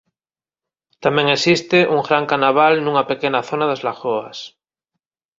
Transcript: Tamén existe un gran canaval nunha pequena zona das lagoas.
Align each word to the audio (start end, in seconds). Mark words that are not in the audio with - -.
Tamén 1.03 1.27
existe 1.35 1.77
un 1.95 1.99
gran 2.07 2.25
canaval 2.31 2.73
nunha 2.79 3.07
pequena 3.11 3.41
zona 3.49 3.65
das 3.71 3.83
lagoas. 3.87 4.37